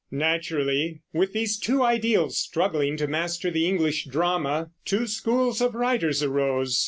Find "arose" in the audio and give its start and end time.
6.23-6.79